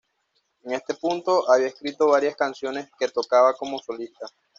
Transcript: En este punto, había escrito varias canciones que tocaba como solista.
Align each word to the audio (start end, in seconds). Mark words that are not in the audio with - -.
En 0.63 0.71
este 0.73 0.95
punto, 0.95 1.47
había 1.51 1.67
escrito 1.67 2.07
varias 2.07 2.35
canciones 2.35 2.89
que 2.97 3.07
tocaba 3.09 3.53
como 3.53 3.77
solista. 3.77 4.25